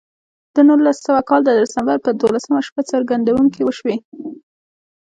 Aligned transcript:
د 0.55 0.55
نولس 0.67 0.97
سوه 1.07 1.21
کال 1.29 1.41
د 1.45 1.49
ډسمبر 1.59 1.97
پر 2.05 2.13
دولسمه 2.21 2.59
شپه 2.67 2.81
څرګندونې 2.91 3.61
وشوې 3.63 3.95